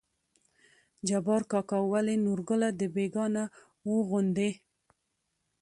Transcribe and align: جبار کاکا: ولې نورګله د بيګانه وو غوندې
جبار 1.07 1.41
کاکا: 1.51 1.79
ولې 1.91 2.15
نورګله 2.25 2.69
د 2.79 2.81
بيګانه 2.95 3.43
وو 3.87 3.97
غوندې 4.09 4.51